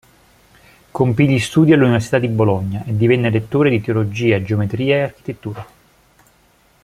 [0.89, 5.67] Compì gli studi all'Università di Bologna e divenne lettore di teologia, geometria e architettura.